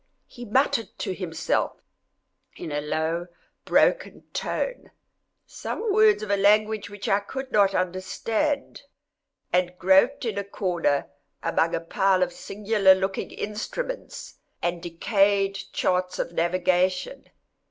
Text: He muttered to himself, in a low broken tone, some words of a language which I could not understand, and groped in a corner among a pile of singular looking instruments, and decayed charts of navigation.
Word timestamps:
He 0.25 0.45
muttered 0.45 0.89
to 0.97 1.13
himself, 1.13 1.73
in 2.55 2.71
a 2.71 2.81
low 2.81 3.27
broken 3.65 4.23
tone, 4.33 4.89
some 5.45 5.93
words 5.93 6.23
of 6.23 6.31
a 6.31 6.37
language 6.37 6.89
which 6.89 7.07
I 7.07 7.19
could 7.19 7.51
not 7.51 7.75
understand, 7.75 8.81
and 9.53 9.77
groped 9.77 10.25
in 10.25 10.39
a 10.39 10.43
corner 10.43 11.05
among 11.43 11.75
a 11.75 11.79
pile 11.79 12.23
of 12.23 12.33
singular 12.33 12.95
looking 12.95 13.29
instruments, 13.29 14.39
and 14.59 14.81
decayed 14.81 15.59
charts 15.71 16.17
of 16.17 16.33
navigation. 16.33 17.29